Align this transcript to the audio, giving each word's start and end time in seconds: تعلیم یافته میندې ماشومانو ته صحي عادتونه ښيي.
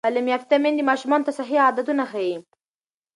تعلیم 0.07 0.27
یافته 0.33 0.55
میندې 0.63 0.83
ماشومانو 0.89 1.27
ته 1.27 1.31
صحي 1.39 1.57
عادتونه 1.65 2.03
ښيي. 2.11 2.35